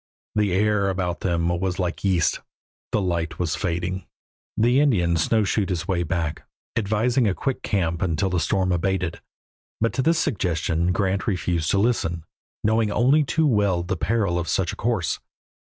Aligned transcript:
The 0.33 0.51
air 0.51 0.89
about 0.89 1.19
them 1.19 1.47
was 1.47 1.77
like 1.77 2.03
yeast; 2.03 2.39
the 2.91 2.99
light 2.99 3.37
was 3.37 3.55
fading. 3.55 4.07
The 4.57 4.79
Indian 4.79 5.15
snowshoed 5.15 5.69
his 5.69 5.87
way 5.87 6.01
back, 6.01 6.41
advising 6.75 7.27
a 7.27 7.35
quick 7.35 7.61
camp 7.61 8.01
until 8.01 8.31
the 8.31 8.39
storm 8.39 8.71
abated, 8.71 9.21
but 9.79 9.93
to 9.93 10.01
this 10.01 10.17
suggestion 10.17 10.91
Grant 10.91 11.27
refused 11.27 11.69
to 11.69 11.77
listen, 11.77 12.25
knowing 12.63 12.91
only 12.91 13.23
too 13.23 13.45
well 13.45 13.83
the 13.83 13.95
peril 13.95 14.39
of 14.39 14.47
such 14.49 14.73
a 14.73 14.75
course. 14.75 15.19